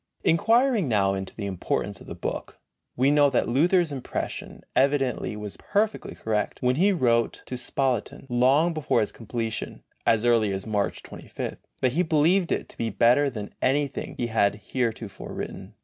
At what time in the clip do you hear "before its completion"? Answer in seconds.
8.73-9.83